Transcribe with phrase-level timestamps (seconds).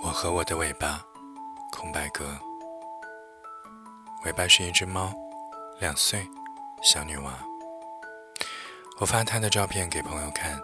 [0.00, 1.04] 我和我的尾巴，
[1.72, 2.24] 空白格。
[4.24, 5.12] 尾巴是一只猫，
[5.80, 6.24] 两岁，
[6.82, 7.38] 小女娃。
[9.00, 10.60] 我发她的照片给朋友看，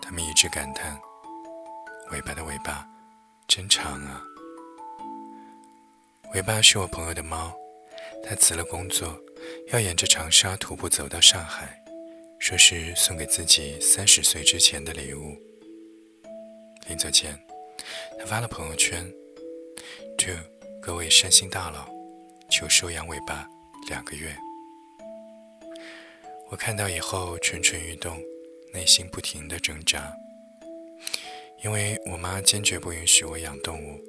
[0.00, 1.00] 他们一致感叹：
[2.10, 2.86] 尾巴的尾巴
[3.46, 4.20] 真长啊！
[6.34, 7.52] 尾巴是我朋友的猫，
[8.24, 9.16] 它辞了工作，
[9.72, 11.80] 要沿着长沙徒步走到上海，
[12.40, 15.36] 说是送给自己三十岁之前的礼物。
[16.88, 17.38] 临走前。
[18.18, 19.04] 他发了朋友圈
[20.18, 20.32] ：“To
[20.80, 21.88] 各位山星大佬，
[22.50, 23.48] 求收养尾巴
[23.88, 24.36] 两个月。”
[26.50, 28.20] 我看到以后蠢蠢欲动，
[28.72, 30.12] 内心不停的挣扎，
[31.64, 34.00] 因为我妈坚决不允许我养动物。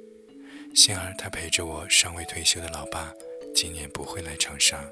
[0.74, 3.12] 幸而她陪着我尚未退休的老爸，
[3.54, 4.84] 今年不会来长沙。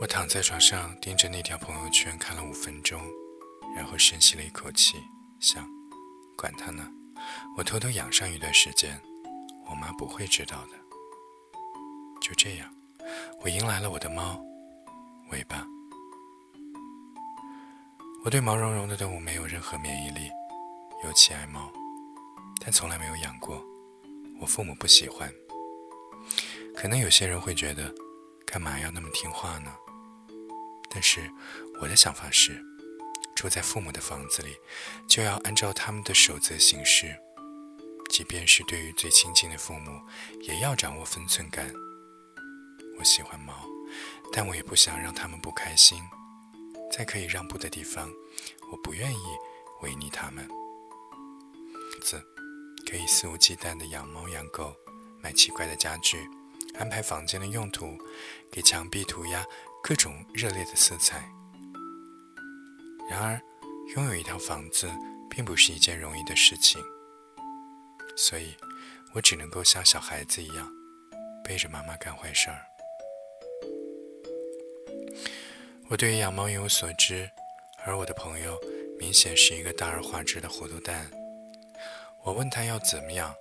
[0.00, 3.02] 我躺在床上盯着那条朋友圈看了五分钟，
[3.76, 4.94] 然后深吸了一口气，
[5.40, 5.68] 想：
[6.38, 6.99] 管他呢。
[7.56, 9.00] 我偷偷养上一段时间，
[9.68, 10.78] 我妈不会知道的。
[12.20, 12.72] 就这样，
[13.40, 14.40] 我迎来了我的猫，
[15.30, 15.66] 尾巴。
[18.24, 20.30] 我对毛茸茸的动物没有任何免疫力，
[21.04, 21.72] 尤其爱猫，
[22.60, 23.64] 但从来没有养过。
[24.40, 25.32] 我父母不喜欢。
[26.76, 27.92] 可能有些人会觉得，
[28.46, 29.74] 干嘛要那么听话呢？
[30.90, 31.30] 但是
[31.80, 32.64] 我的想法是。
[33.34, 34.54] 住在父母的房子里，
[35.08, 37.16] 就要按照他们的守则行事。
[38.20, 39.98] 即便是对于最亲近的父母，
[40.42, 41.72] 也要掌握分寸感。
[42.98, 43.54] 我喜欢猫，
[44.30, 46.02] 但我也不想让他们不开心。
[46.92, 48.10] 在可以让步的地方，
[48.70, 49.22] 我不愿意
[49.80, 50.46] 违逆他们。
[52.02, 52.22] 子
[52.90, 54.76] 可以肆无忌惮地养猫养狗，
[55.22, 56.28] 买奇怪的家具，
[56.78, 57.96] 安排房间的用途，
[58.52, 59.42] 给墙壁涂鸦
[59.82, 61.26] 各种热烈的色彩。
[63.08, 63.40] 然而，
[63.96, 64.92] 拥有一套房子
[65.30, 66.84] 并不是一件容易的事情，
[68.16, 68.54] 所以，
[69.14, 70.70] 我只能够像小孩子一样，
[71.44, 72.66] 背着妈妈干坏事儿。
[75.88, 77.28] 我对于养猫一无所知，
[77.84, 78.60] 而我的朋友
[78.98, 81.10] 明显是一个大而化之的糊涂蛋。
[82.22, 83.34] 我问他要怎么养，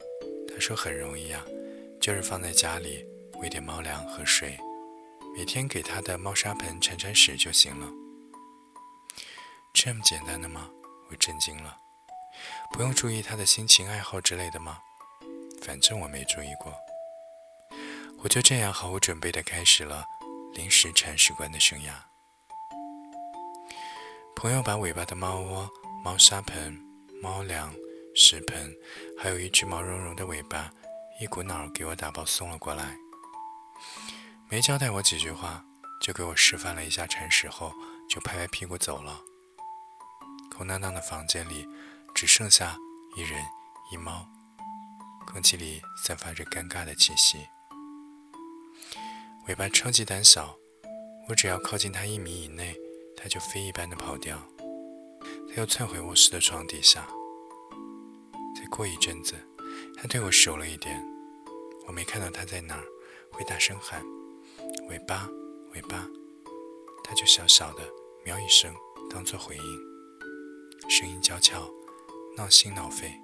[0.48, 1.44] 他说很容易呀，
[2.02, 3.06] 就是放在家里
[3.40, 4.58] 喂点猫粮和水，
[5.38, 7.88] 每天给他的猫砂盆铲铲屎就行了。
[9.74, 10.70] 这么简单的吗？
[11.12, 11.78] 我震惊了。
[12.72, 14.80] 不用注意他的心情爱好之类的吗？
[15.62, 16.74] 反正我没注意过。
[18.22, 20.06] 我就这样毫无准备地开始了
[20.54, 21.92] 临时铲屎官的生涯。
[24.36, 25.70] 朋友把尾巴的猫窝、
[26.04, 26.80] 猫砂盆、
[27.22, 27.74] 猫粮、
[28.16, 28.74] 屎盆，
[29.18, 30.72] 还有一只毛茸茸的尾巴，
[31.20, 32.96] 一股脑儿给我打包送了过来。
[34.50, 35.66] 没交代我几句话，
[36.02, 37.74] 就给我示范了一下铲屎后，
[38.10, 39.20] 就拍拍屁股走了。
[40.56, 41.66] 空荡荡的房间里，
[42.20, 42.78] 只剩下
[43.16, 43.42] 一人
[43.94, 44.28] 一猫，
[45.26, 47.38] 空气里散发着尴尬的气息。
[49.48, 50.54] 尾巴超级胆小，
[51.30, 52.76] 我只要靠近它一米以内，
[53.16, 54.38] 它就飞一般的跑掉。
[55.48, 57.08] 它又窜回卧室的床底下。
[58.54, 59.36] 再过一阵子，
[59.96, 61.02] 它对我熟了一点，
[61.88, 62.84] 我没看到它在哪儿，
[63.32, 64.04] 会大声喊
[64.92, 65.26] “尾巴，
[65.74, 66.06] 尾巴”，
[67.02, 67.90] 它就小小的
[68.26, 68.76] 喵一声，
[69.10, 69.90] 当做回应。
[70.90, 71.66] 声音娇俏，
[72.40, 73.22] 闹心闹肺，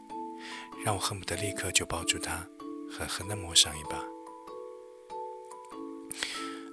[0.84, 2.46] 让我恨不得立刻就抱住它，
[2.92, 4.03] 狠狠地摸上一把。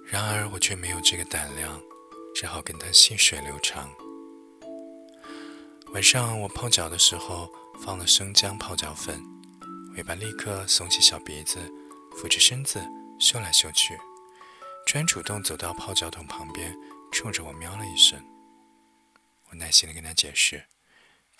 [0.04, 1.80] 然而我却没有这个胆量，
[2.34, 3.88] 只好跟他细水流长。
[5.92, 7.48] 晚上我泡脚的时候
[7.80, 9.22] 放了生姜泡脚粉，
[9.96, 11.60] 尾巴立刻耸起小鼻子，
[12.16, 12.84] 俯着身子
[13.20, 13.96] 嗅来嗅去，
[14.88, 16.76] 居然主动走到泡脚桶旁边，
[17.12, 18.20] 冲着我喵了一声。
[19.50, 20.64] 我耐心地跟他解释。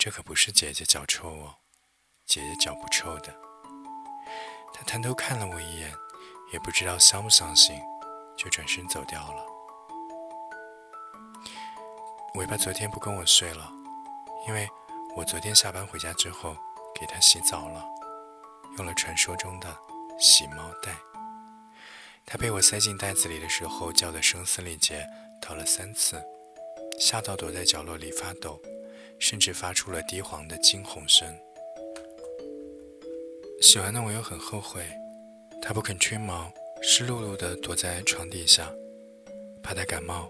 [0.03, 1.55] 这可不是姐姐脚臭哦，
[2.25, 3.33] 姐姐脚不臭的。
[4.73, 5.95] 他探头看了我一眼，
[6.51, 7.79] 也不知道相不相信，
[8.35, 9.45] 就转身走掉了。
[12.35, 13.71] 尾巴昨天不跟我睡了，
[14.45, 14.67] 因为
[15.15, 16.53] 我昨天下班回家之后
[16.93, 17.81] 给它洗澡了，
[18.77, 19.73] 用了传说中的
[20.19, 20.97] 洗猫袋。
[22.25, 25.07] 它被我塞进袋子里的时候叫得声嘶力竭，
[25.41, 26.21] 逃了三次，
[26.99, 28.61] 吓到躲在角落里发抖。
[29.19, 31.27] 甚至发出了低黄的惊鸿声。
[33.61, 34.85] 洗完的我又很后悔，
[35.61, 36.51] 它不肯吹毛，
[36.81, 38.69] 湿漉漉的躲在床底下，
[39.63, 40.29] 怕它感冒，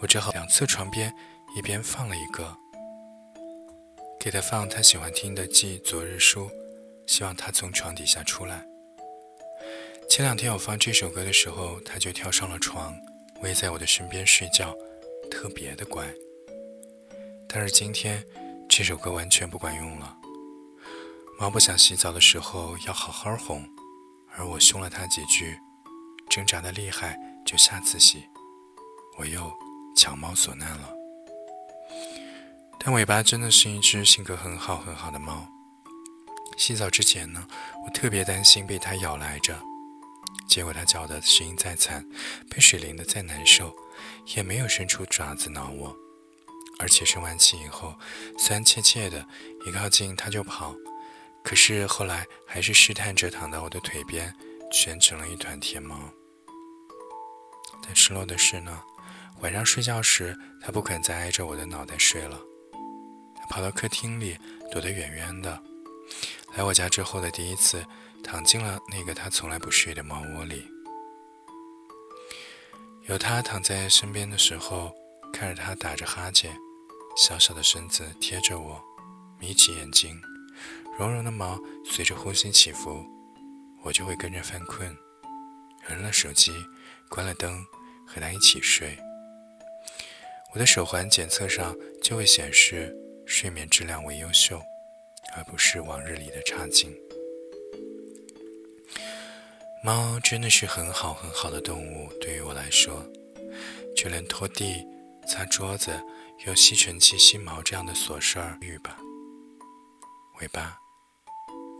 [0.00, 1.12] 我只好两侧床边
[1.56, 2.56] 一边放了一个，
[4.18, 6.46] 给它放它喜欢听的《记昨日书》，
[7.06, 8.66] 希望它从床底下出来。
[10.08, 12.94] 前两天我放这首歌的时候，它就跳上了床，
[13.42, 14.74] 偎在我的身边睡觉，
[15.30, 16.06] 特别的乖。
[17.54, 18.24] 但是今天
[18.66, 20.16] 这首歌完全不管用了，
[21.38, 23.68] 猫不想洗澡的时候要好好哄，
[24.34, 25.58] 而我凶了它几句，
[26.30, 28.24] 挣扎的厉害，就下次洗，
[29.18, 29.52] 我又
[29.94, 30.88] 强猫所难了。
[32.80, 35.46] 但尾巴真的是一只性格很好很好的猫。
[36.56, 37.46] 洗澡之前呢，
[37.84, 39.60] 我特别担心被它咬来着，
[40.48, 42.02] 结果它叫的声音再惨，
[42.50, 43.76] 被水淋的再难受，
[44.34, 45.94] 也没有伸出爪子挠我。
[46.82, 47.94] 而且生完气以后，
[48.36, 49.24] 酸切切的，
[49.64, 50.74] 一靠近它就跑。
[51.44, 54.34] 可是后来还是试探着躺到我的腿边，
[54.72, 55.96] 蜷成了一团甜毛。
[57.84, 58.82] 但失落的是呢，
[59.42, 62.36] 晚上睡觉时，它不肯再挨着我的脑袋睡了，
[63.36, 64.36] 它跑到客厅里
[64.72, 65.62] 躲得远远的。
[66.56, 67.86] 来我家之后的第一次，
[68.24, 70.68] 躺进了那个它从来不睡的猫窝里。
[73.08, 74.92] 有它躺在身边的时候，
[75.32, 76.52] 看着它打着哈欠。
[77.14, 78.82] 小小的身子贴着我，
[79.38, 80.18] 眯起眼睛，
[80.98, 83.04] 绒绒的毛随着呼吸起伏，
[83.84, 84.96] 我就会跟着犯困，
[85.86, 86.52] 扔了手机，
[87.10, 87.62] 关了灯，
[88.06, 88.98] 和他一起睡。
[90.54, 94.60] 我的手环检测上就会显示睡眠质量为优秀，
[95.36, 96.96] 而不是往日里的差劲。
[99.84, 103.04] 猫真的是很好很好的动物，对于我来说，
[103.94, 104.86] 就连拖地、
[105.28, 105.92] 擦桌子。
[106.38, 108.96] 有吸尘器吸毛这样的琐事儿，遇吧。
[110.40, 110.76] 尾巴，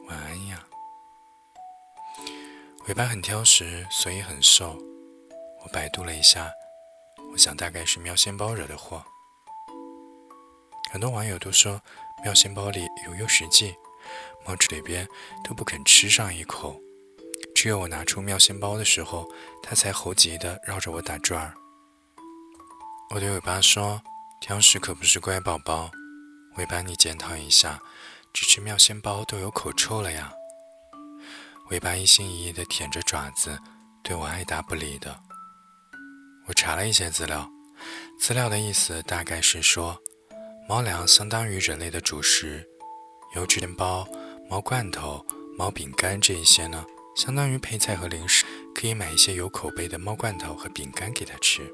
[0.06, 0.64] 晚安呀。
[2.86, 4.78] 尾巴很挑食，所以很瘦。
[5.64, 6.52] 我百度了一下，
[7.32, 9.04] 我想大概是妙鲜包惹的祸。
[10.92, 11.80] 很多网友都说
[12.22, 13.74] 妙鲜包里有诱食剂，
[14.46, 15.08] 猫吃嘴边
[15.42, 16.80] 都不肯吃上一口。
[17.52, 19.28] 只有我拿出妙鲜包的时候，
[19.60, 21.54] 它才猴急的绕着我打转儿。
[23.10, 24.00] 我对尾巴说。
[24.42, 25.88] 挑食可不是乖宝宝，
[26.56, 27.80] 尾巴你检讨一下，
[28.32, 30.32] 只吃妙鲜包都有口臭了呀。
[31.70, 33.56] 尾巴一心一意地舔着爪子，
[34.02, 35.16] 对我爱答不理的。
[36.48, 37.48] 我查了一些资料，
[38.18, 39.96] 资料的意思大概是说，
[40.68, 42.68] 猫粮相当于人类的主食，
[43.36, 44.04] 油脂面包、
[44.50, 45.24] 猫罐头、
[45.56, 46.84] 猫饼干这一些呢，
[47.14, 48.44] 相当于配菜和零食，
[48.74, 51.72] 可以买一些有口碑的猫罐头和饼干给它吃。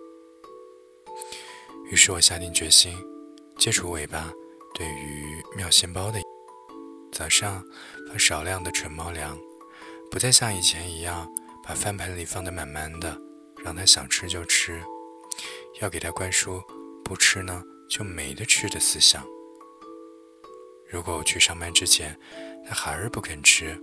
[1.90, 2.94] 于是我下定决心，
[3.56, 4.30] 戒除尾巴
[4.74, 6.20] 对于妙鲜包的。
[7.10, 7.64] 早上
[8.06, 9.38] 放少量的纯猫粮，
[10.10, 11.26] 不再像以前一样
[11.64, 13.18] 把饭盆里放得满满的，
[13.64, 14.82] 让它想吃就吃。
[15.80, 16.62] 要给它灌输
[17.02, 19.24] 不吃呢就没得吃的思想。
[20.90, 22.18] 如果我去上班之前，
[22.68, 23.80] 它还是不肯吃，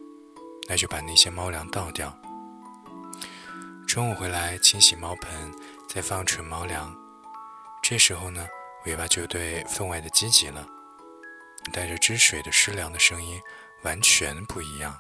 [0.70, 2.16] 那就把那些猫粮倒掉。
[3.88, 5.52] 中午回来清洗猫盆，
[5.88, 6.96] 再放纯猫粮。
[7.88, 8.48] 这时候呢，
[8.86, 10.66] 尾巴就对分外的积极了，
[11.72, 13.40] 带着汁水的湿凉的声音
[13.84, 15.00] 完全不一样，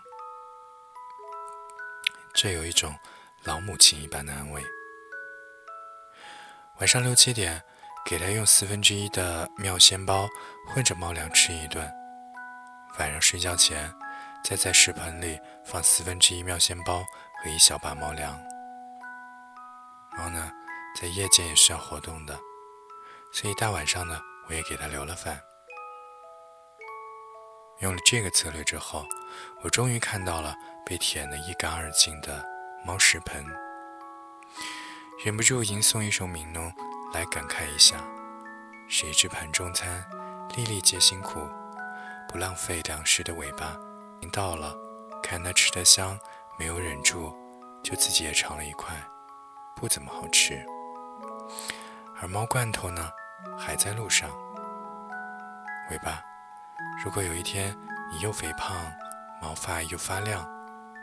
[2.36, 2.96] 这有一种
[3.44, 4.64] 老母亲一般的安慰。
[6.78, 7.60] 晚上六七点，
[8.06, 10.30] 给他用四分之一的妙鲜包
[10.68, 11.92] 混着猫粮吃一顿，
[13.00, 13.92] 晚上睡觉前
[14.44, 17.04] 再在食盆里放四分之一妙鲜包
[17.44, 18.40] 和一小把猫粮。
[20.16, 20.52] 猫呢，
[21.02, 22.40] 在夜间也需要活动的。
[23.36, 24.18] 所以大晚上呢，
[24.48, 25.38] 我也给它留了饭。
[27.82, 29.06] 用了这个策略之后，
[29.62, 32.42] 我终于看到了被舔得一干二净的
[32.86, 33.46] 猫食盆，
[35.25, 36.72] 忍不住吟诵一首《悯农》
[37.13, 38.01] 来感慨一下：
[38.88, 40.01] 谁知盘中餐，
[40.56, 41.42] 粒粒皆辛苦。
[42.30, 43.77] 不浪费粮食的尾巴，
[44.32, 44.74] 到了，
[45.22, 46.18] 看它吃得香，
[46.58, 47.36] 没有忍住，
[47.84, 48.96] 就自己也尝了一块，
[49.75, 50.65] 不怎么好吃。
[52.22, 53.12] 而猫罐头呢？
[53.58, 54.30] 还在路上，
[55.92, 56.22] 尾巴。
[57.04, 57.75] 如果有一天
[58.12, 58.75] 你又肥胖，
[59.42, 60.48] 毛发又发亮，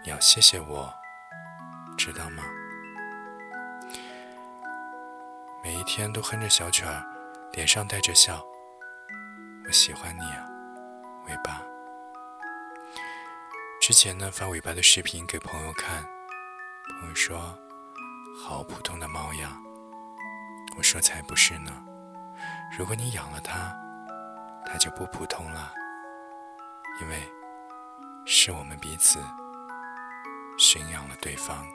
[0.02, 0.92] 你要谢谢我，
[1.96, 2.42] 知道吗？
[5.62, 7.04] 每一天都哼着小曲儿，
[7.52, 8.42] 脸上带着笑。
[9.66, 10.48] 我喜欢你啊，
[11.28, 11.62] 尾巴。
[13.80, 16.02] 之前呢，发尾巴的视频给朋友看，
[17.00, 17.56] 朋友说
[18.42, 19.56] ：“好普通的猫呀。”
[20.78, 21.70] 我说：“才不是呢。”
[22.78, 23.70] 如果你养了它，
[24.64, 25.74] 它就不普通了，
[27.02, 27.22] 因为
[28.24, 29.22] 是我们彼此
[30.58, 31.66] 驯养了对方。